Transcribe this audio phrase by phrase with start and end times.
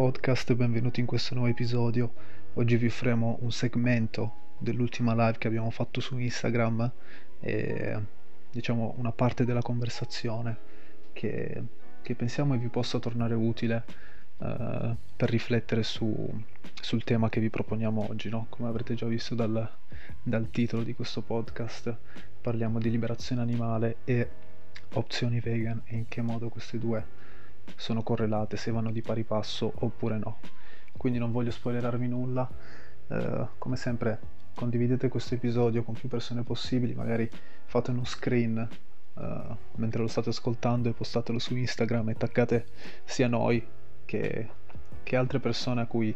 [0.00, 2.14] podcast, benvenuti in questo nuovo episodio.
[2.54, 6.90] Oggi vi offriamo un segmento dell'ultima live che abbiamo fatto su Instagram
[7.38, 8.02] e
[8.50, 10.56] diciamo una parte della conversazione
[11.12, 11.62] che,
[12.00, 13.84] che pensiamo vi possa tornare utile
[14.38, 16.32] uh, per riflettere su,
[16.80, 18.30] sul tema che vi proponiamo oggi.
[18.30, 18.46] No?
[18.48, 19.70] Come avrete già visto dal,
[20.22, 21.94] dal titolo di questo podcast,
[22.40, 24.30] parliamo di liberazione animale e
[24.94, 27.19] opzioni vegan e in che modo queste due
[27.76, 30.38] sono correlate, se vanno di pari passo oppure no.
[30.96, 32.48] Quindi non voglio spoilerarvi nulla,
[33.08, 37.30] eh, come sempre condividete questo episodio con più persone possibili, magari
[37.64, 38.68] fate uno screen
[39.18, 39.42] eh,
[39.76, 42.66] mentre lo state ascoltando e postatelo su Instagram e taggate
[43.04, 43.66] sia noi
[44.04, 44.48] che,
[45.02, 46.14] che altre persone a cui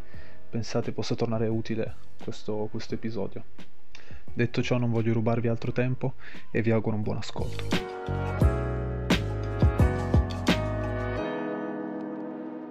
[0.51, 3.45] pensate possa tornare utile questo, questo episodio.
[4.33, 6.15] Detto ciò non voglio rubarvi altro tempo
[6.51, 8.64] e vi auguro un buon ascolto.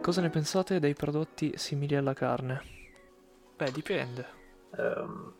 [0.03, 2.61] Cosa ne pensate dei prodotti simili alla carne?
[3.55, 4.27] Beh, dipende.
[4.71, 5.33] Um,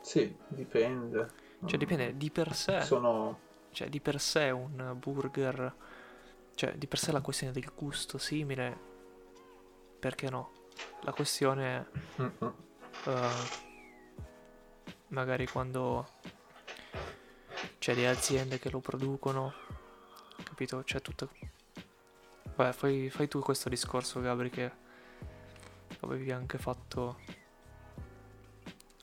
[0.00, 1.28] sì, dipende.
[1.66, 2.80] Cioè, dipende di per sé.
[2.80, 3.38] Sono...
[3.70, 5.74] Cioè, di per sé un burger...
[6.54, 8.80] Cioè, di per sé la questione del gusto simile...
[9.98, 10.52] Perché no?
[11.02, 11.90] La questione.
[12.16, 13.20] Uh,
[15.08, 16.08] magari quando
[17.78, 19.52] c'è le aziende che lo producono,
[20.42, 20.82] capito?
[20.84, 21.28] C'è tutto
[22.58, 24.72] Beh, fai, fai tu questo discorso, Gabri, che
[26.00, 27.18] avevi anche fatto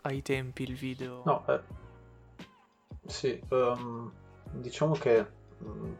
[0.02, 1.22] ai tempi il video.
[1.23, 1.61] No, eh,
[3.06, 4.11] sì, um,
[4.52, 5.26] diciamo che
[5.59, 5.95] um,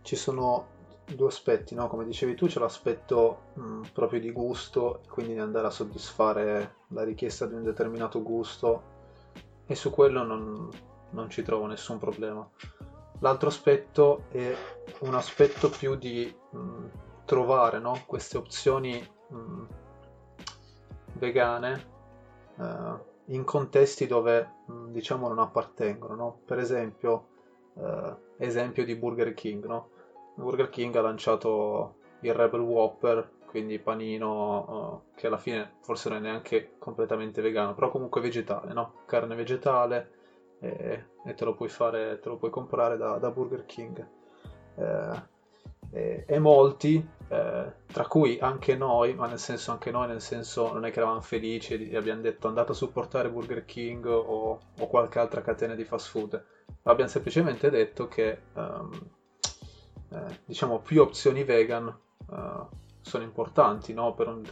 [0.00, 0.68] ci sono
[1.04, 1.88] due aspetti, no?
[1.88, 7.04] Come dicevi tu, c'è l'aspetto um, proprio di gusto, quindi di andare a soddisfare la
[7.04, 8.82] richiesta di un determinato gusto
[9.66, 10.70] e su quello non,
[11.10, 12.48] non ci trovo nessun problema.
[13.22, 14.52] L'altro aspetto è
[15.00, 16.86] un aspetto più di mh, mm,
[17.24, 18.02] trovare no?
[18.04, 19.64] queste opzioni mh, mm,
[21.14, 21.86] vegane
[22.56, 26.16] uh, in contesti dove mh, mm, diciamo non appartengono.
[26.16, 26.40] No?
[26.44, 27.26] Per esempio,
[27.74, 29.66] uh, esempio di Burger King.
[29.66, 29.90] No?
[30.34, 36.18] Burger King ha lanciato il Rebel Whopper, quindi panino uh, che alla fine forse non
[36.18, 38.74] è neanche completamente vegano, però comunque vegetale,
[39.06, 40.21] carne vegetale
[40.62, 44.06] e, e te lo puoi fare, te lo puoi comprare da, da Burger King.
[44.76, 45.30] Eh,
[45.90, 50.72] e, e, molti, eh, tra cui anche noi, ma nel senso anche noi, nel senso
[50.72, 54.86] non è che eravamo felici e abbiamo detto andate a supportare Burger King o, o
[54.86, 56.42] qualche altra catena di fast food,
[56.84, 58.90] abbiamo semplicemente detto che um,
[60.10, 62.66] eh, diciamo più opzioni vegan uh,
[63.00, 64.14] sono importanti no?
[64.14, 64.42] per, un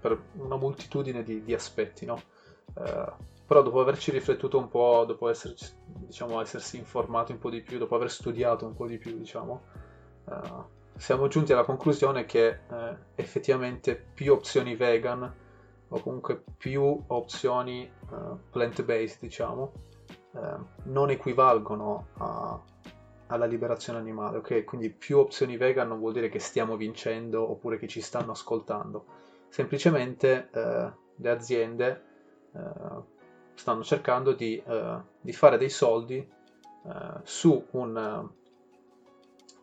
[0.00, 2.06] per, una moltitudine di, di aspetti.
[2.06, 2.20] No?
[2.74, 3.12] Uh,
[3.48, 7.78] però dopo averci riflettuto un po', dopo esserci, diciamo, essersi informati un po' di più,
[7.78, 9.62] dopo aver studiato un po' di più, diciamo,
[10.24, 10.64] uh,
[10.94, 15.34] siamo giunti alla conclusione che uh, effettivamente più opzioni vegan
[15.88, 19.72] o comunque più opzioni uh, plant-based, diciamo,
[20.84, 22.62] non equivalgono a,
[23.28, 24.64] alla liberazione animale, ok?
[24.64, 29.06] Quindi più opzioni vegan non vuol dire che stiamo vincendo oppure che ci stanno ascoltando,
[29.48, 32.02] semplicemente le aziende
[33.58, 36.26] stanno cercando di, uh, di fare dei soldi
[36.82, 38.46] uh, su un, uh,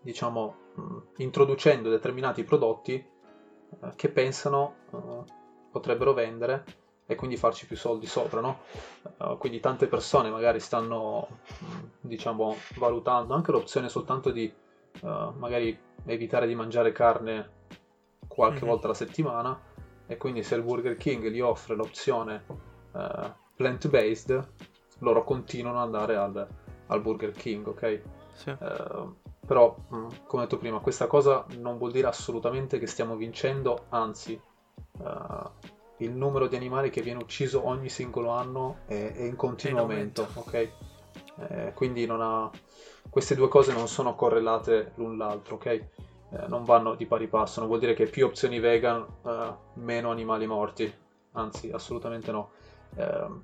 [0.02, 3.14] diciamo, mh, mm, introducendo determinati prodotti
[3.96, 4.76] che pensano
[5.70, 6.64] potrebbero vendere
[7.06, 8.60] e quindi farci più soldi sopra, no?
[9.38, 11.28] quindi tante persone magari stanno,
[11.64, 14.52] mm, diciamo, valutando anche l'opzione soltanto di
[15.02, 17.50] magari evitare di mangiare carne
[18.28, 18.68] qualche mm-hmm.
[18.68, 19.60] volta alla settimana
[20.08, 22.46] e quindi se il Burger King gli offre l'opzione
[23.56, 24.48] plant-based,
[25.00, 26.48] loro continuano ad andare al,
[26.88, 28.02] al Burger King, ok?
[28.34, 28.50] Sì.
[28.50, 33.16] Uh, però, mh, mm, come detto prima, questa cosa non vuol dire assolutamente che stiamo
[33.16, 34.40] vincendo, anzi,
[35.00, 35.50] uh,
[35.98, 40.28] il numero di animali che viene ucciso ogni singolo anno è, è in continuo aumento,
[40.34, 40.70] ok?
[41.38, 42.50] Eh, quindi ha...
[43.10, 45.66] queste due cose non sono correlate l'un l'altro, ok?
[45.66, 45.90] Eh,
[46.48, 50.48] non vanno di pari passo, non vuol dire che più opzioni vegan, uh, meno animali
[50.48, 50.92] morti,
[51.34, 52.52] anzi, assolutamente no.
[52.96, 53.44] Ehm,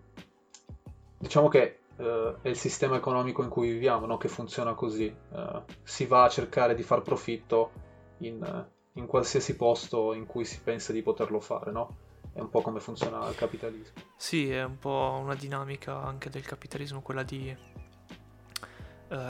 [1.21, 4.17] diciamo che uh, è il sistema economico in cui viviamo no?
[4.17, 5.13] che funziona così.
[5.29, 7.71] Uh, si va a cercare di far profitto
[8.17, 12.09] in, in, qualsiasi posto in cui si pensa di poterlo fare, no?
[12.33, 14.01] È un po' come funziona il capitalismo.
[14.15, 17.55] Sì, è un po' una dinamica anche del capitalismo, quella di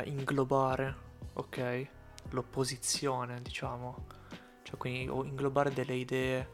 [0.03, 0.95] inglobare,
[1.33, 1.88] ok?
[2.29, 4.05] L'opposizione, diciamo.
[4.61, 6.49] Cioè, quindi inglobare delle idee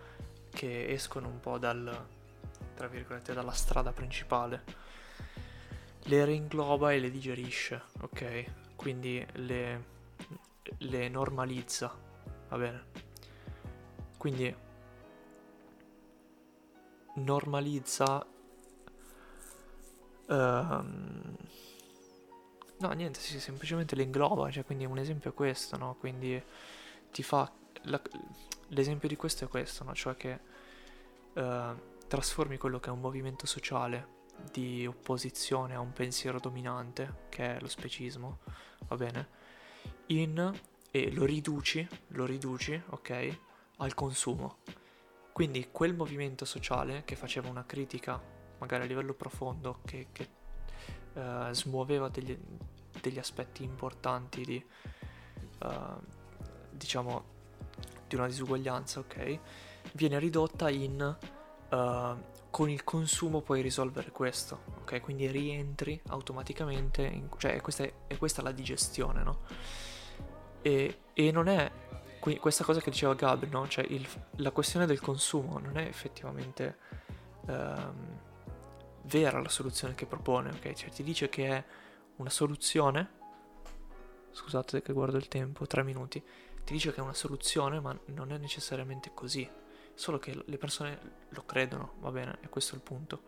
[0.51, 2.07] che escono un po' dal,
[2.75, 4.63] tra virgolette, dalla strada principale.
[6.07, 8.75] Le reingloba e le digerisce, ok?
[8.75, 9.83] Quindi le,
[10.79, 11.93] le normalizza,
[12.49, 12.85] va bene?
[14.17, 14.55] Quindi
[17.15, 18.25] normalizza...
[20.29, 21.35] ehm,
[22.79, 25.95] no, niente, sì, semplicemente le ingloba, cioè, quindi un esempio è questo, no?
[25.99, 26.41] Quindi
[27.11, 27.51] ti fa...
[27.83, 28.01] la-
[28.69, 29.93] l'esempio di questo è questo, no?
[29.93, 30.39] Cioè che
[31.33, 31.73] eh,
[32.07, 34.15] trasformi quello che è un movimento sociale
[34.51, 38.39] di opposizione a un pensiero dominante, che è lo specismo,
[38.87, 39.27] va bene?
[40.07, 40.59] In...
[40.91, 43.39] e lo riduci, lo riduci, ok?
[43.77, 44.57] Al consumo.
[45.33, 48.19] Quindi quel movimento sociale che faceva una critica,
[48.57, 50.29] magari a livello profondo, che, che
[51.13, 52.37] eh, smuoveva degli,
[53.01, 54.65] degli aspetti importanti di,
[55.59, 55.95] eh,
[56.71, 57.35] diciamo,
[58.07, 59.39] di una disuguaglianza, ok?
[59.93, 61.17] Viene ridotta in
[61.69, 62.15] eh,
[62.49, 65.01] con il consumo puoi risolvere questo, ok?
[65.01, 69.39] Quindi rientri automaticamente, in, cioè è questa, è questa la digestione, no?
[70.61, 71.71] E, e non è
[72.39, 73.67] questa cosa che diceva Gab, no?
[73.67, 74.07] Cioè il-
[74.37, 76.77] la questione del consumo non è effettivamente
[77.47, 78.19] ehm,
[79.03, 80.73] vera la soluzione che propone, ok?
[80.73, 81.63] Cioè ti dice che è
[82.17, 83.09] una soluzione,
[84.31, 86.21] scusate che guardo il tempo, tre minuti,
[86.65, 89.49] ti dice che è una soluzione, ma non è necessariamente così.
[89.97, 90.99] Solo che le persone
[91.29, 93.21] lo credono, va bene, e questo è il punto.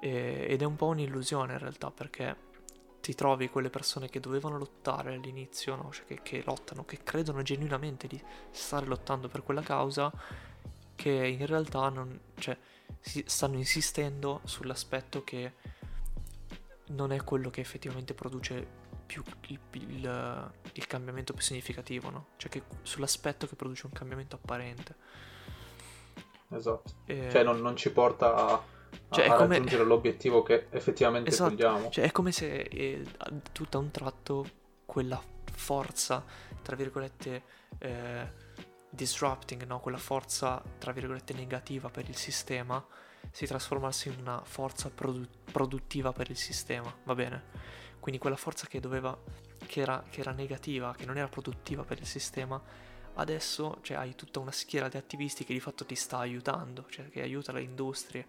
[0.00, 2.46] E- ed è un po' un'illusione in realtà, perché
[3.02, 5.92] ti trovi quelle persone che dovevano lottare all'inizio, no?
[5.92, 8.18] Cioè che, che lottano, che credono genuinamente di
[8.50, 10.10] stare lottando per quella causa,
[10.94, 12.56] che in realtà non, cioè,
[13.26, 15.52] stanno insistendo sull'aspetto che
[16.86, 18.66] non è quello che effettivamente produce
[19.04, 22.28] più il, il- il cambiamento più significativo, no?
[22.38, 25.36] Cioè che sull'aspetto che produce un cambiamento apparente.
[26.50, 26.90] Esatto.
[27.06, 28.62] E- Cioè non, non ci porta a,
[29.10, 31.50] Cioè, a come- raggiungere l'obiettivo che effettivamente Esatto.
[31.50, 31.90] vogliamo.
[31.90, 33.04] Cioè, è come se eh,
[33.52, 34.46] tutto a un tratto
[34.86, 35.20] quella
[35.52, 36.24] forza,
[36.62, 37.42] tra virgolette,
[37.78, 38.32] eh,
[38.90, 39.80] disrupting, no?
[39.80, 42.84] Quella forza, tra virgolette, negativa per il sistema,
[43.30, 47.44] si trasformasse in una forza produ- produttiva per il sistema, va bene?
[48.00, 49.16] Quindi quella forza che doveva,
[49.66, 52.60] che era, che era negativa, che non era produttiva per il sistema,
[53.18, 57.08] adesso cioè, hai tutta una schiera di attivisti che di fatto ti sta aiutando, cioè
[57.08, 58.26] che aiuta le industrie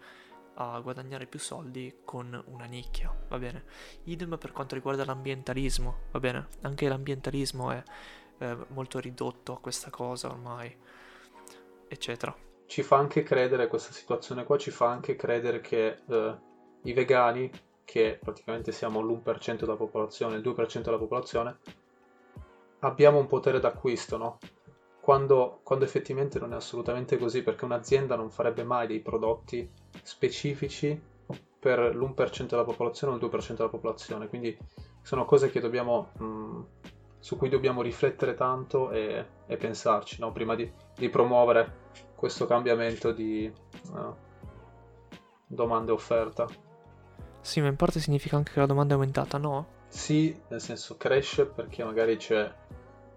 [0.56, 3.64] a guadagnare più soldi con una nicchia, va bene?
[4.06, 6.48] Idem per quanto riguarda l'ambientalismo, va bene?
[6.62, 7.82] Anche l'ambientalismo è
[8.40, 10.76] eh, molto ridotto a questa cosa ormai,
[11.88, 12.36] eccetera.
[12.66, 16.38] Ci fa anche credere, questa situazione qua ci fa anche credere che eh,
[16.84, 17.50] i vegani,
[17.86, 21.58] che praticamente siamo l'1% della popolazione, il 2% della popolazione,
[22.80, 24.38] abbiamo un potere d'acquisto, no?
[25.02, 29.70] Quando, quando effettivamente non è assolutamente così, perché un'azienda non farebbe mai dei prodotti
[30.04, 31.00] specifici
[31.60, 34.28] per l'1% della popolazione o il 2% della popolazione.
[34.28, 34.58] Quindi
[35.02, 36.66] sono cose che dobbiamo, mh,
[37.20, 40.32] su cui dobbiamo riflettere tanto e, e pensarci, no?
[40.32, 44.14] Prima di, di promuovere questo cambiamento di eh,
[45.48, 46.48] domanda e offerta.
[47.42, 49.78] Sì, ma in parte significa anche che la domanda è aumentata, no?
[49.88, 52.54] Sì, nel senso cresce perché magari c'è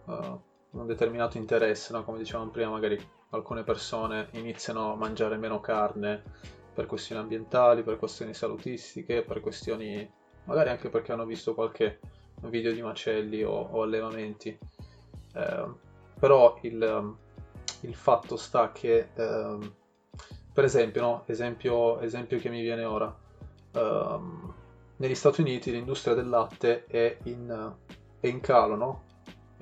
[0.08, 0.38] eh,
[0.72, 2.04] un determinato interesse, no?
[2.04, 2.98] Come dicevamo prima, magari
[3.30, 6.22] alcune persone iniziano a mangiare meno carne
[6.74, 10.10] per questioni ambientali, per questioni salutistiche, per questioni
[10.44, 12.00] magari anche perché hanno visto qualche
[12.42, 14.56] video di macelli o, o allevamenti.
[15.34, 15.68] Eh,
[16.18, 17.16] però il,
[17.80, 19.74] il fatto sta che, ehm,
[20.52, 21.22] per esempio, no?
[21.26, 23.14] esempio, esempio che mi viene ora,
[23.72, 24.54] ehm,
[24.96, 27.74] negli Stati Uniti l'industria del latte è in,
[28.20, 29.02] è in calo, no?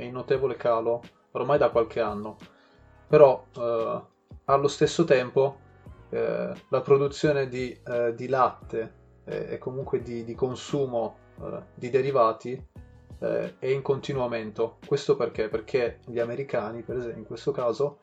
[0.00, 1.02] È in notevole calo
[1.33, 2.38] ormai da qualche anno.
[3.07, 4.02] Però eh,
[4.47, 5.59] allo stesso tempo
[6.09, 8.95] eh, la produzione di, eh, di latte
[9.26, 12.66] eh, e comunque di, di consumo eh, di derivati
[13.21, 14.78] eh, è in continuo aumento.
[14.87, 15.49] Questo perché?
[15.49, 17.99] Perché gli americani, per esempio, in questo caso,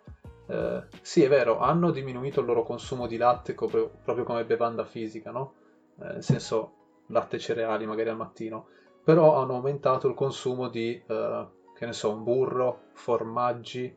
[1.02, 5.30] sì, è vero, hanno diminuito il loro consumo di latte co- proprio come bevanda fisica,
[5.30, 5.56] no?
[5.96, 6.76] Nel senso,
[7.08, 8.68] latte e cereali magari al mattino,
[9.04, 13.96] però hanno aumentato il consumo di, eh, che ne so, un burro, formaggi,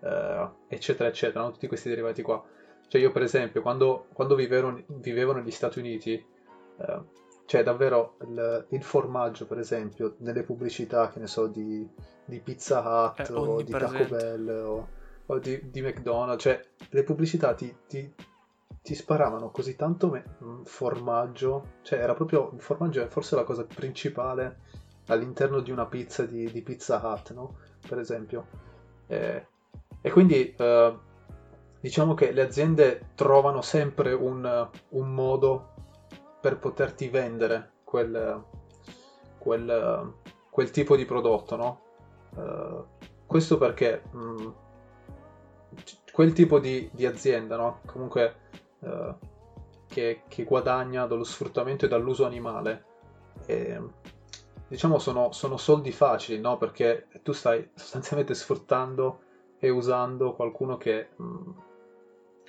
[0.00, 1.52] eh, eccetera, eccetera, no?
[1.52, 2.42] tutti questi derivati qua.
[2.88, 7.00] Cioè io per esempio, quando, quando vivevo, vivevo negli Stati Uniti, eh,
[7.46, 11.88] cioè davvero il, il formaggio, per esempio, nelle pubblicità, che ne so, di,
[12.24, 14.16] di Pizza Hut È o di Taco onnipresente.
[14.16, 14.88] Bell o,
[15.26, 16.60] o di, di McDonald's, cioè
[16.90, 18.12] le pubblicità ti, ti-
[18.82, 23.44] ti sparavano così tanto me- mh, formaggio, cioè era proprio il formaggio è forse la
[23.44, 24.56] cosa principale
[25.10, 27.56] all'interno di una pizza di, di Pizza Hut, no?
[27.86, 28.46] Per esempio.
[29.06, 29.46] Eh,
[30.00, 30.98] e quindi eh,
[31.80, 35.74] diciamo che le aziende trovano sempre un, un modo
[36.40, 38.44] per poterti vendere quel,
[39.38, 40.14] quel,
[40.48, 41.80] quel tipo di prodotto, no?
[42.36, 42.84] Eh,
[43.26, 44.48] questo perché mh,
[46.12, 47.80] quel tipo di, di azienda, no?
[47.86, 48.36] Comunque
[48.80, 49.14] eh,
[49.86, 52.84] che, che guadagna dallo sfruttamento e dall'uso animale.
[53.46, 53.80] E,
[54.70, 56.56] diciamo sono, sono, soldi facili, no?
[56.56, 59.22] Perché tu stai sostanzialmente sfruttando
[59.58, 61.50] e usando qualcuno che mh, mm,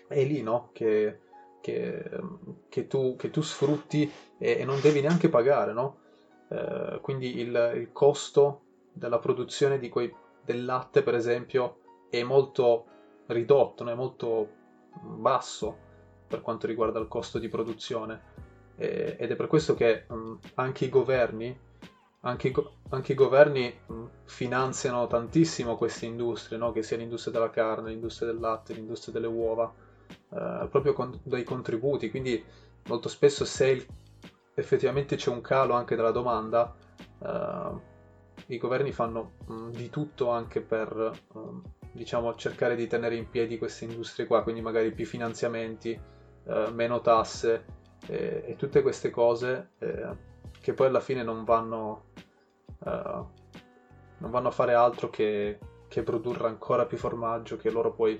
[0.07, 0.69] è lì, no?
[0.71, 1.19] Che,
[1.61, 2.09] che,
[2.69, 5.97] che, tu, che tu, sfrutti e, e, non devi neanche pagare, no?
[6.47, 8.61] Eh, quindi il, il, costo
[8.93, 10.13] della produzione quei,
[10.45, 11.79] del latte, per esempio,
[12.11, 12.85] è molto
[13.25, 14.47] ridotto, è molto
[15.01, 15.89] basso
[16.27, 18.29] per quanto riguarda il costo di produzione.
[18.75, 21.69] Eh, ed è per questo che mh, anche i governi,
[22.21, 26.71] anche i, go- anche i governi mh, finanziano tantissimo queste industrie, no?
[26.71, 29.71] che sia l'industria della carne, l'industria del latte, l'industria delle uova,
[30.07, 32.09] eh, proprio con dai contributi.
[32.09, 32.43] Quindi
[32.87, 33.85] molto spesso se il,
[34.53, 36.73] effettivamente c'è un calo anche della domanda,
[37.23, 37.89] eh,
[38.47, 41.11] i governi fanno mh, di tutto anche per
[41.91, 45.99] diciamo, cercare di tenere in piedi queste industrie qua, quindi magari più finanziamenti,
[46.45, 47.65] eh, meno tasse
[48.07, 50.29] eh, e tutte queste cose eh,
[50.61, 52.05] che poi alla fine non vanno,
[52.85, 53.23] eh,
[54.17, 58.19] non vanno a fare altro che, che, produrre ancora più formaggio che loro poi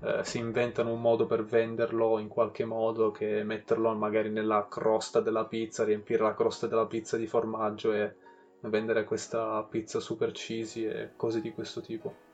[0.00, 5.20] eh, si inventano un modo per venderlo in qualche modo che metterlo magari nella crosta
[5.20, 8.14] della pizza, riempire la crosta della pizza di formaggio e
[8.60, 12.30] vendere questa pizza super cheesy e cose di questo tipo.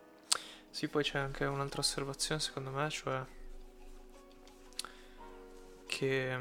[0.71, 3.25] Sì, poi c'è anche un'altra osservazione secondo me, cioè
[5.87, 6.39] che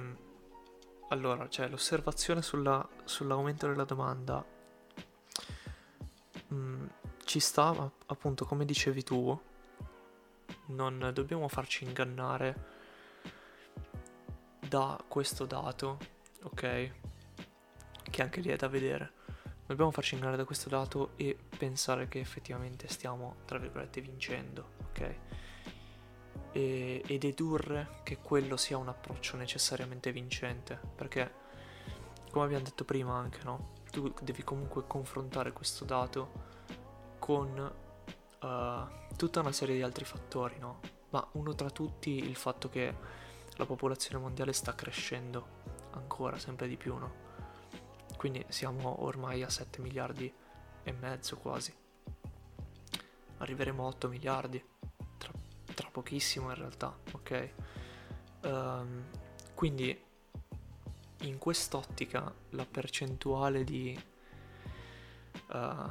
[1.10, 4.44] allora, cioè l'osservazione sulla, sull'aumento della domanda
[6.48, 6.86] mh, mm,
[7.24, 9.40] ci sta, ma appunto come dicevi tu,
[10.68, 12.76] non dobbiamo farci ingannare
[14.68, 15.98] da questo dato,
[16.44, 16.92] ok?
[18.10, 19.14] Che anche lì è da vedere.
[19.66, 25.16] Dobbiamo farci ingannare da questo dato e pensare che effettivamente stiamo, tra virgolette, vincendo, ok?
[26.52, 31.32] E, e dedurre che quello sia un approccio necessariamente vincente, perché,
[32.32, 33.76] come abbiamo detto prima anche, no?
[33.92, 36.32] Tu devi comunque confrontare questo dato
[37.20, 37.74] con
[38.42, 40.80] uh, tutta una serie di altri fattori, no?
[41.10, 42.96] Ma uno tra tutti il fatto che
[43.56, 45.56] la popolazione mondiale sta crescendo
[45.92, 47.26] ancora, sempre di più, no?
[48.18, 50.34] Quindi siamo ormai a 7 miliardi
[50.84, 51.74] e mezzo quasi.
[53.38, 54.64] Arriveremo a 8 miliardi
[55.98, 57.50] pochissimo in realtà, ok?
[58.44, 59.04] Um,
[59.56, 60.00] quindi
[61.22, 64.00] in quest'ottica la percentuale di...
[65.50, 65.90] Uh,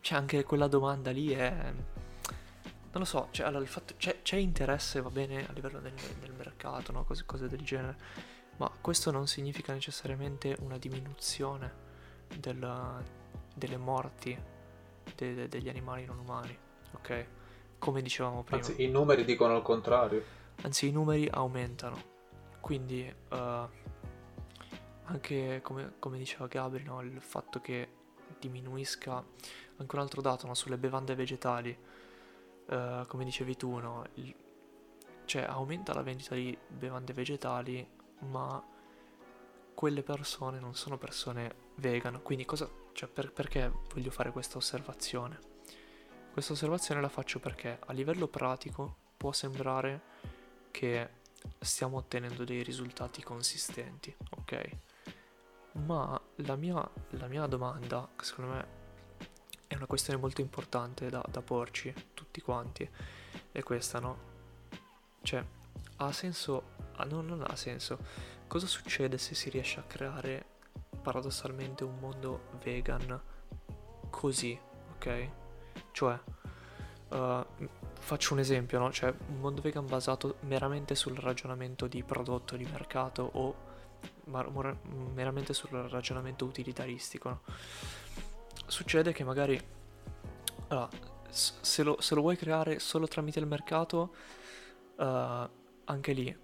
[0.00, 1.50] c'è anche quella domanda lì è...
[1.52, 6.32] Non lo so, cioè, allora, fatto, c'è, c'è, interesse, va bene, a livello del, del
[6.32, 7.04] mercato, no?
[7.04, 11.82] cose, cose del genere ma questo non significa necessariamente una diminuzione
[12.38, 13.02] della,
[13.52, 14.36] delle morti
[15.16, 16.56] de, de, degli animali non umani,
[16.92, 17.26] ok?
[17.84, 18.64] Come dicevamo prima.
[18.64, 20.24] Anzi, i numeri dicono il contrario.
[20.62, 22.12] Anzi, i numeri aumentano.
[22.58, 23.68] Quindi, uh,
[25.04, 27.02] anche come, come, diceva Gabri, no?
[27.02, 27.88] il fatto che
[28.38, 29.22] diminuisca
[29.76, 30.54] anche un altro dato no?
[30.54, 31.76] sulle bevande vegetali,
[32.68, 34.02] uh, come dicevi tu, no?
[34.14, 34.34] il,
[35.26, 37.86] cioè aumenta la vendita di bevande vegetali
[38.30, 38.66] ma
[39.74, 42.22] quelle persone non sono persone vegan.
[42.22, 45.52] Quindi cosa, cioè per, perché voglio fare questa osservazione?
[46.34, 50.00] Questa osservazione la faccio perché a livello pratico può sembrare
[50.72, 51.08] che
[51.60, 54.70] stiamo ottenendo dei risultati consistenti, ok?
[55.74, 58.66] Ma la mia, la mia domanda, che secondo me
[59.68, 62.90] è una questione molto importante da, da porci tutti quanti,
[63.52, 64.18] è questa, no?
[65.22, 65.46] Cioè,
[65.98, 66.64] ha senso
[66.96, 67.96] ah, no, non ha senso.
[68.48, 70.44] Cosa succede se si riesce a creare
[71.00, 73.22] paradossalmente un mondo vegan
[74.10, 74.58] così,
[74.94, 75.42] ok?
[75.92, 76.18] Cioè,
[77.10, 77.44] uh,
[77.98, 78.92] faccio un esempio, no?
[78.92, 83.54] Cioè, un mondo vegan basato meramente sul ragionamento di prodotto di mercato o
[84.24, 84.78] mar- mor-
[85.14, 87.40] meramente sul ragionamento utilitaristico, no?
[88.66, 89.60] Succede che magari...
[90.68, 90.88] Allora,
[91.28, 94.14] se lo, se lo vuoi creare solo tramite il mercato,
[94.96, 95.48] uh,
[95.84, 96.43] anche lì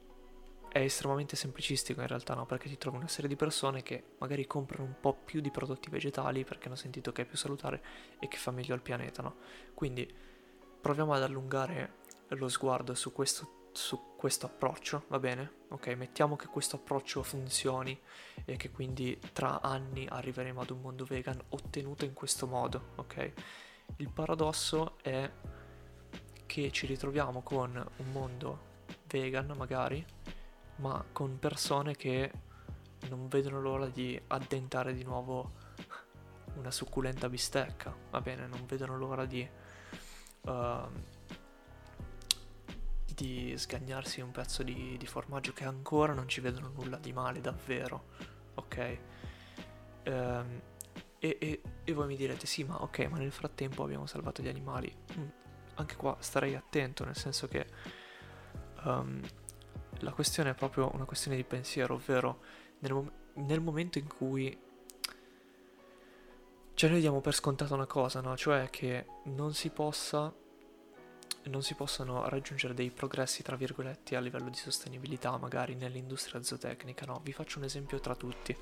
[0.70, 2.46] è estremamente semplicistico in realtà, no?
[2.46, 5.90] Perché ti trovi una serie di persone che magari comprano un po' più di prodotti
[5.90, 7.82] vegetali perché hanno sentito che è più salutare
[8.20, 9.36] e che fa meglio al pianeta, no?
[9.74, 10.08] Quindi
[10.80, 11.98] proviamo ad allungare
[12.28, 15.58] lo sguardo su questo, su questo approccio, va bene?
[15.70, 17.98] Ok, mettiamo che questo approccio funzioni
[18.44, 23.32] e che quindi tra anni arriveremo ad un mondo vegan ottenuto in questo modo, ok?
[23.96, 25.28] Il paradosso è
[26.46, 28.68] che ci ritroviamo con un mondo
[29.06, 30.04] vegan magari
[30.80, 32.30] ma con persone che
[33.08, 35.50] non vedono l'ora di addentare di nuovo
[36.54, 39.48] una succulenta bistecca, va bene, non vedono l'ora di,
[40.42, 40.88] uh,
[43.14, 47.40] di sgagnarsi un pezzo di, di, formaggio che ancora non ci vedono nulla di male,
[47.40, 48.04] davvero,
[48.54, 48.98] ok?
[50.02, 50.62] Ehm,
[51.18, 54.48] e, e, e, voi mi direte, sì, ma ok, ma nel frattempo abbiamo salvato gli
[54.48, 54.94] animali.
[55.18, 55.28] Mm,
[55.74, 57.66] anche qua starei attento, nel senso che
[58.84, 59.20] um,
[60.00, 62.40] la questione è proprio una questione di pensiero, ovvero
[62.80, 64.58] nel, mom- nel momento in cui
[66.74, 68.36] cioè noi diamo per scontata una cosa, no?
[68.36, 70.32] Cioè che non si possa
[71.44, 77.06] non si possano raggiungere dei progressi, tra virgolette, a livello di sostenibilità, magari nell'industria zootecnica,
[77.06, 77.20] no?
[77.22, 78.56] Vi faccio un esempio tra tutti.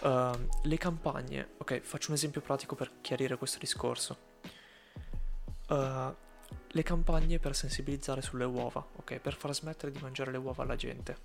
[0.00, 4.16] Uh, le campagne, ok, faccio un esempio pratico per chiarire questo discorso.
[5.68, 6.14] Uh,
[6.72, 10.76] le campagne per sensibilizzare sulle uova, ok, per far smettere di mangiare le uova alla
[10.76, 11.16] gente,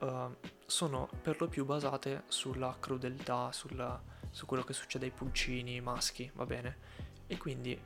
[0.00, 0.34] uh,
[0.66, 6.30] sono per lo più basate sulla crudeltà, sulla, su quello che succede ai pulcini maschi,
[6.34, 6.78] va bene?
[7.26, 7.78] E quindi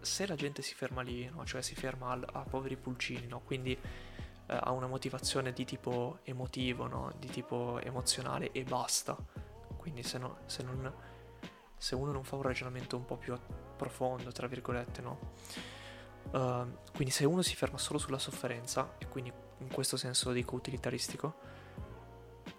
[0.00, 1.44] se la gente si ferma lì, no?
[1.44, 3.40] cioè si ferma al, a poveri pulcini, no?
[3.40, 3.78] quindi eh,
[4.46, 7.12] ha una motivazione di tipo emotivo, no?
[7.18, 9.16] di tipo emozionale e basta.
[9.76, 10.92] Quindi se, se, non,
[11.76, 13.36] se, uno non fa un ragionamento un po' più
[13.76, 15.18] profondo, tra virgolette, no?
[16.30, 20.54] Uh, quindi se uno si ferma solo sulla sofferenza, e quindi in questo senso dico
[20.54, 21.34] utilitaristico,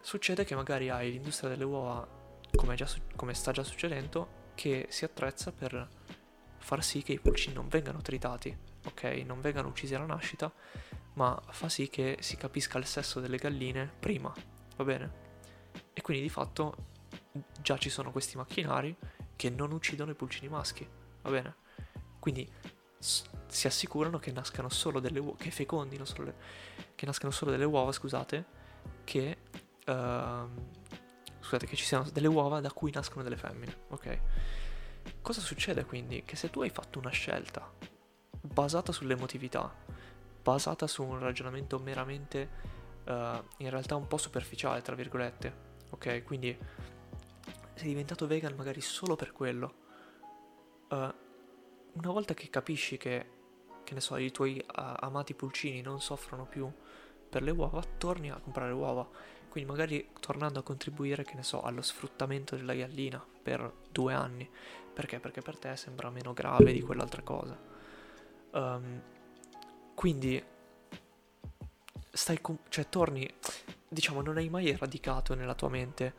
[0.02, 2.08] succede che magari hai l'industria delle uova,
[2.56, 5.88] come, già, come sta già succedendo, che si attrezza per
[6.58, 9.04] far sì che i pulcini non vengano tritati, ok?
[9.26, 10.52] Non vengano uccisi alla nascita,
[11.14, 14.34] ma fa sì che si capisca il sesso delle galline prima,
[14.76, 15.28] va bene?
[15.94, 16.76] E quindi di fatto
[17.62, 18.96] già ci sono questi macchinari
[19.36, 20.88] che non uccidono i pulcini maschi,
[21.22, 21.56] va bene?
[22.20, 22.50] Quindi
[23.00, 26.36] si assicurano che nascano solo delle uova, che fecondino solo le,
[26.96, 28.46] che nascano solo delle uova, scusate,
[29.04, 29.38] che
[29.88, 30.48] uh,
[31.40, 34.20] scusate, che ci siano delle uova da cui nascono delle femmine, ok?
[35.22, 36.24] Cosa succede quindi?
[36.24, 37.72] Che se tu hai fatto una scelta
[38.42, 39.74] basata sull'emotività,
[40.42, 42.50] basata su un ragionamento meramente
[43.06, 43.12] uh,
[43.58, 45.54] in realtà un po' superficiale, tra virgolette,
[45.90, 46.24] ok?
[46.24, 46.58] Quindi
[47.74, 49.74] sei diventato vegan magari solo per quello.
[50.90, 51.28] Uh,
[51.94, 53.26] una volta che capisci che,
[53.84, 56.72] che ne so, i tuoi amati pulcini non soffrono più
[57.30, 59.08] per le uova, torni a comprare uova.
[59.50, 64.50] Quindi magari tornando a contribuire, che ne so, allo sfruttamento della gallina per due anni
[65.00, 65.22] perché?
[65.22, 67.58] Perché per te sembra meno grave di quell'altra cosa.
[68.52, 69.02] Um,
[69.96, 70.44] quindi
[72.12, 73.26] stai com- cioè torni,
[73.88, 76.14] diciamo, non hai mai eradicato nella tua mente,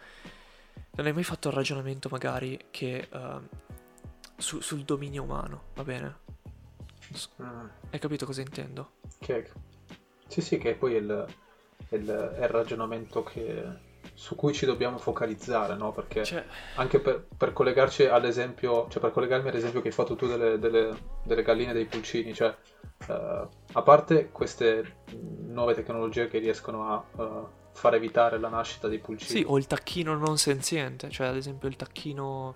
[0.92, 3.46] non hai mai fatto il ragionamento magari che uh,
[4.40, 6.16] su- sul dominio umano, va bene?
[7.42, 7.66] Mm.
[7.90, 8.92] Hai capito cosa intendo?
[9.18, 9.50] Che,
[10.26, 11.26] sì, sì, che poi è il,
[11.90, 15.92] il, è il ragionamento che su cui ci dobbiamo focalizzare, no?
[15.92, 16.44] Perché cioè...
[16.76, 20.96] anche per, per, collegarci all'esempio, cioè per collegarmi all'esempio che hai fatto tu delle, delle,
[21.24, 22.54] delle galline dei pulcini, cioè
[23.08, 25.02] uh, a parte queste
[25.46, 29.40] nuove tecnologie che riescono a uh, far evitare la nascita dei pulcini.
[29.40, 32.54] Sì, o il tacchino non senziente, cioè ad esempio il tacchino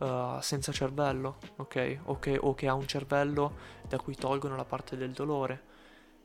[0.00, 1.98] uh, senza cervello, ok?
[2.04, 3.54] O che, o che, ha un cervello
[3.88, 5.68] da cui tolgono la parte del dolore.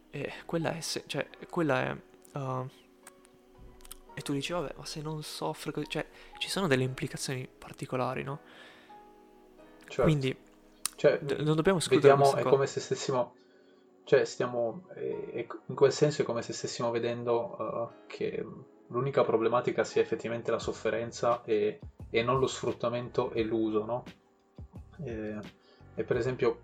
[0.09, 1.97] E quella è, se- cioè, quella è
[4.15, 5.89] e tu dici, vabbè, ma se non soffre così...
[5.89, 6.05] Cioè,
[6.37, 8.39] ci sono delle implicazioni particolari, no?
[9.79, 10.03] Certo.
[10.03, 10.35] Quindi,
[10.95, 12.49] cioè, d- non dobbiamo escludere Vediamo, è cosa.
[12.49, 13.35] come se stessimo...
[14.05, 14.87] Cioè, stiamo...
[14.93, 18.45] È, in quel senso è come se stessimo vedendo uh, che
[18.87, 24.03] l'unica problematica sia effettivamente la sofferenza e, e non lo sfruttamento e l'uso, no?
[25.03, 25.39] E,
[25.95, 26.59] e per esempio,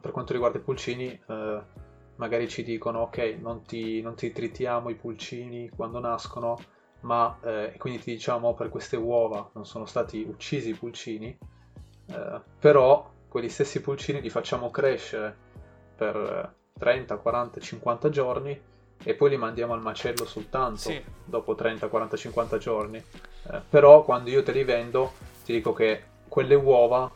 [0.00, 1.20] per quanto riguarda i pulcini...
[1.26, 6.58] Uh, magari ci dicono ok non ti, non ti tritiamo i pulcini quando nascono
[7.02, 11.36] ma eh, quindi ti diciamo per queste uova non sono stati uccisi i pulcini,
[12.06, 15.36] eh, però quegli stessi pulcini li facciamo crescere
[15.96, 18.60] per 30, 40, 50 giorni
[19.02, 21.02] e poi li mandiamo al macello soltanto sì.
[21.24, 22.98] dopo 30, 40, 50 giorni.
[22.98, 25.12] Eh, però quando io te li vendo
[25.44, 27.10] ti dico che quelle uova,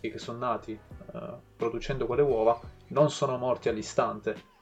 [0.00, 4.56] che sono nati eh, producendo quelle uova, non sono morti all'istante,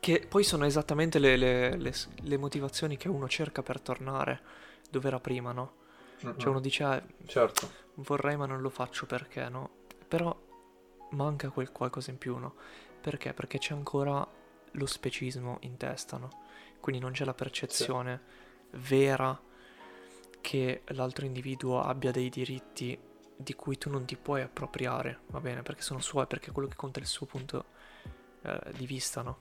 [0.00, 4.40] che poi sono esattamente le, le, le, le, motivazioni che uno cerca per tornare
[4.90, 5.74] dove era prima, no?
[6.24, 6.38] Mm-hmm.
[6.38, 7.70] Cioè uno dice, ah, certo.
[7.94, 9.70] vorrei ma non lo faccio perché, no?
[10.08, 10.34] Però
[11.10, 12.54] manca quel qualcosa in più, no?
[13.00, 13.32] Perché?
[13.32, 14.26] Perché c'è ancora
[14.72, 16.28] lo specismo in testa, no?
[16.80, 18.20] Quindi non c'è la percezione
[18.70, 18.78] sì.
[18.88, 19.40] vera
[20.40, 22.98] che l'altro individuo abbia dei diritti
[23.36, 25.62] di cui tu non ti puoi appropriare, va bene?
[25.62, 27.64] Perché sono suoi, perché quello che conta è il suo punto
[28.42, 29.38] eh, di vista, no?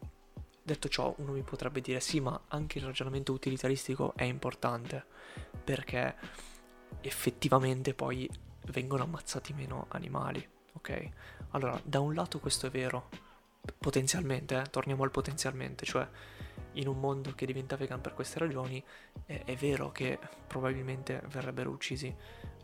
[0.63, 5.05] Detto ciò, uno mi potrebbe dire sì, ma anche il ragionamento utilitaristico è importante
[5.63, 6.15] perché
[7.01, 8.29] effettivamente poi
[8.67, 11.09] vengono ammazzati meno animali, ok?
[11.51, 13.09] Allora, da un lato questo è vero,
[13.77, 16.07] potenzialmente, eh, torniamo al potenzialmente, cioè
[16.73, 18.83] in un mondo che diventa vegan per queste ragioni,
[19.25, 22.13] è, è vero che probabilmente verrebbero uccisi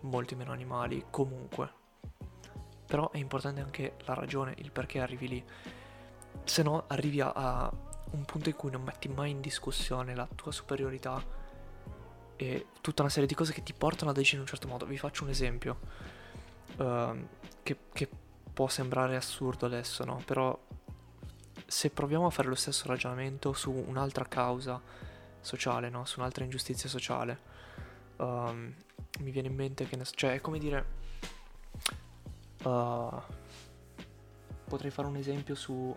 [0.02, 1.86] molti meno animali comunque.
[2.86, 5.44] Però è importante anche la ragione, il perché arrivi lì.
[6.44, 7.72] Se no arrivi a, a
[8.12, 11.22] un punto in cui non metti mai in discussione la tua superiorità
[12.38, 14.86] e tutta una serie di cose che ti portano a decidere in un certo modo.
[14.86, 15.80] Vi faccio un esempio
[16.78, 17.28] uh,
[17.64, 18.10] che, che,
[18.54, 20.22] può sembrare assurdo adesso, no?
[20.26, 20.58] Però
[21.68, 24.82] se proviamo a fare lo stesso ragionamento su un'altra causa
[25.42, 26.06] sociale, no?
[26.06, 27.40] Su un'altra ingiustizia sociale,
[28.18, 28.74] um,
[29.20, 29.98] mi viene in mente che...
[30.04, 30.86] Cioè, è come dire...
[32.64, 33.22] Uh,
[34.68, 35.96] potrei fare un esempio su, uh,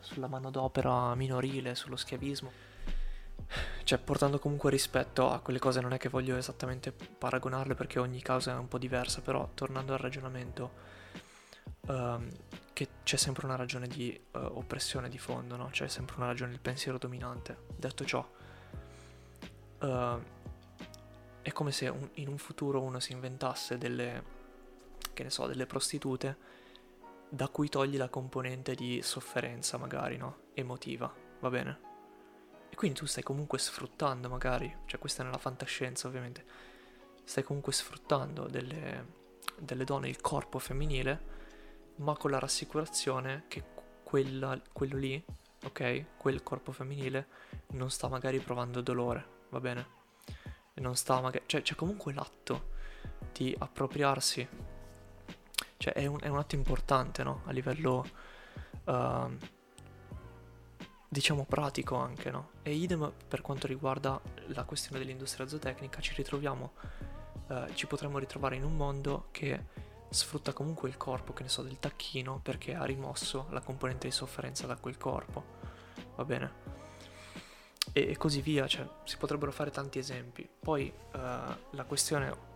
[0.00, 2.50] sulla manodopera minorile, sullo schiavismo.
[3.84, 8.22] Cioè, portando comunque rispetto a quelle cose, non è che voglio esattamente paragonarle perché ogni
[8.22, 10.70] causa è un po' diversa, però tornando al ragionamento,
[11.88, 12.26] um,
[12.74, 15.68] che c'è sempre una ragione di uh, oppressione di fondo, no?
[15.70, 17.56] C'è sempre una ragione del pensiero dominante.
[17.76, 18.28] Detto ciò,
[19.80, 20.22] uh,
[21.40, 24.24] è come se un, in un futuro uno si inventasse delle,
[25.12, 26.36] che ne so, delle prostitute
[27.28, 30.38] da cui togli la componente di sofferenza, magari, no?
[30.54, 31.92] Emotiva, va bene?
[32.70, 36.44] E quindi tu stai comunque sfruttando, magari, cioè questa è nella fantascienza, ovviamente,
[37.22, 39.06] stai comunque sfruttando delle,
[39.60, 41.43] delle donne, il corpo femminile,
[41.96, 43.62] ma con la rassicurazione che
[44.02, 45.22] quella, quello lì,
[45.64, 47.26] ok, quel corpo femminile
[47.68, 49.86] non sta magari provando dolore, va bene?
[50.74, 51.44] Non sta magari...
[51.46, 52.72] cioè c'è comunque l'atto
[53.32, 54.48] di appropriarsi
[55.84, 57.42] cioè è un, è un atto importante, no?
[57.44, 58.06] A livello,
[58.84, 59.36] uh,
[61.08, 62.52] diciamo, pratico anche, no?
[62.62, 66.72] E idem per quanto riguarda la questione dell'industria zootecnica, ci ritroviamo,
[67.48, 69.66] uh, ci potremmo ritrovare in un mondo che
[70.14, 74.12] sfrutta comunque il corpo, che ne so, del tacchino, perché ha rimosso la componente di
[74.12, 75.44] sofferenza da quel corpo,
[76.16, 76.52] va bene?
[77.92, 80.48] E, e così via, cioè si potrebbero fare tanti esempi.
[80.58, 82.52] Poi uh, la questione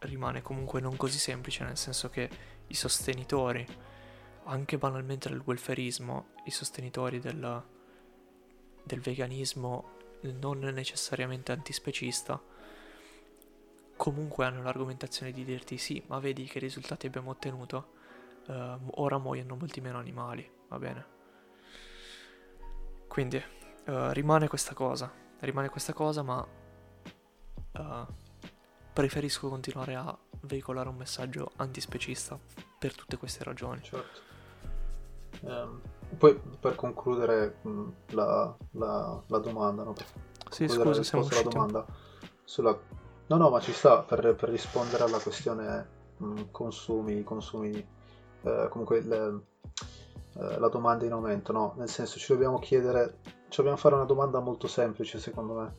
[0.00, 2.28] rimane comunque non così semplice, nel senso che
[2.66, 3.66] i sostenitori,
[4.44, 7.64] anche banalmente del welfarismo, i sostenitori del,
[8.82, 12.40] del veganismo non necessariamente antispecista,
[14.02, 17.92] comunque hanno l'argomentazione di dirti sì, ma vedi che risultati abbiamo ottenuto,
[18.48, 21.06] uh, ora muoiono molti meno animali, va bene?
[23.06, 26.44] Quindi uh, rimane questa cosa, rimane questa cosa, ma
[27.74, 28.06] uh,
[28.92, 32.36] preferisco continuare a veicolare un messaggio antispecista
[32.80, 33.82] per tutte queste ragioni.
[33.84, 34.20] Certo.
[35.42, 35.80] Um,
[36.18, 39.92] poi per concludere mh, la, la, la, domanda, no?
[39.92, 40.06] Per
[40.50, 41.86] sì, scusa, siamo la domanda
[42.42, 42.76] sulla...
[43.26, 47.86] No, no, ma ci sta per, per rispondere alla questione mh, consumi, consumi,
[48.42, 49.40] eh, comunque le,
[50.36, 51.74] eh, la domanda in aumento, no?
[51.76, 55.74] Nel senso ci dobbiamo chiedere, ci dobbiamo fare una domanda molto semplice secondo me.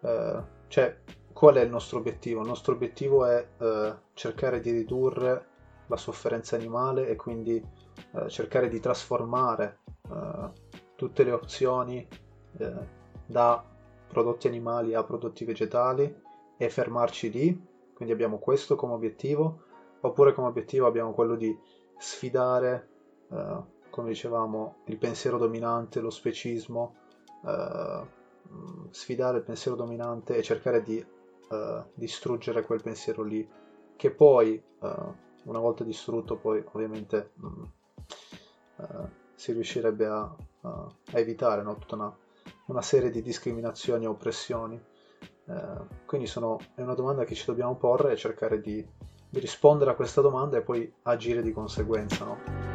[0.00, 0.98] Eh, cioè,
[1.32, 2.40] qual è il nostro obiettivo?
[2.42, 5.46] Il nostro obiettivo è eh, cercare di ridurre
[5.86, 7.64] la sofferenza animale e quindi
[8.12, 10.50] eh, cercare di trasformare eh,
[10.96, 12.06] tutte le opzioni
[13.26, 13.64] da
[14.08, 16.22] prodotti animali a prodotti vegetali
[16.62, 17.66] e fermarci lì.
[17.94, 19.62] Quindi abbiamo questo come obiettivo,
[20.00, 21.56] oppure come obiettivo abbiamo quello di
[21.96, 22.88] sfidare,
[23.30, 23.56] eh,
[23.88, 26.96] come dicevamo, il pensiero dominante, lo specismo,
[27.46, 28.18] eh,
[28.90, 33.48] sfidare il pensiero dominante e cercare di uh, distruggere quel pensiero lì,
[33.96, 37.70] che poi, uh, una volta distrutto, poi ovviamente um,
[38.76, 41.76] uh, si riuscirebbe a, a evitare no?
[41.76, 42.16] tutta una,
[42.66, 44.80] una, serie di discriminazioni e oppressioni.
[46.06, 48.84] Quindi sono, è una domanda che ci dobbiamo porre e cercare di,
[49.28, 52.24] di, rispondere a questa domanda e poi agire di conseguenza.
[52.24, 52.69] No?